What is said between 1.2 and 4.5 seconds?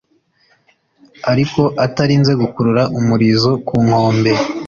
ariko atarinze gukurura umurizo ku nkombe